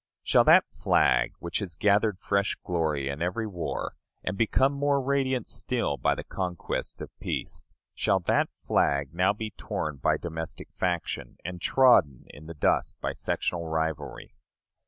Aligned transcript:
Shall 0.23 0.43
that 0.45 0.65
flag, 0.71 1.33
which 1.37 1.59
has 1.59 1.75
gathered 1.75 2.17
fresh 2.17 2.57
glory 2.63 3.07
in 3.07 3.21
every 3.21 3.45
war, 3.45 3.93
and 4.23 4.35
become 4.35 4.73
more 4.73 4.99
radiant 4.99 5.45
still 5.47 5.95
by 5.95 6.15
the 6.15 6.23
conquest 6.23 7.01
of 7.01 7.11
peace 7.19 7.65
shall 7.93 8.19
that 8.21 8.49
flag 8.55 9.13
now 9.13 9.31
be 9.31 9.51
torn 9.59 9.97
by 9.97 10.17
domestic 10.17 10.69
faction, 10.73 11.37
and 11.45 11.61
trodden 11.61 12.25
in 12.31 12.47
the 12.47 12.55
dust 12.55 12.99
by 12.99 13.13
sectional 13.13 13.67
rivalry? 13.67 14.33